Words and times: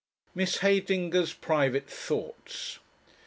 MISS 0.33 0.57
HEYDINGER'S 0.61 1.33
PRIVATE 1.35 1.87
THOUGHTS. 1.87 2.79